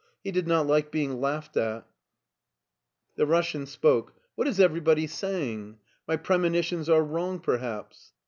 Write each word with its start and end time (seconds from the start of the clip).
He 0.23 0.31
did 0.31 0.47
not 0.47 0.65
like 0.65 0.89
being 0.89 1.21
laughed 1.21 1.55
at 1.57 1.85
The 3.17 3.27
Russian 3.27 3.67
spoke. 3.67 4.15
"What 4.33 4.47
is 4.47 4.59
everybody 4.59 5.05
saying? 5.05 5.77
My 6.07 6.15
premonitions 6.15 6.89
are 6.89 7.03
wrong, 7.03 7.39
perhaps." 7.39 8.11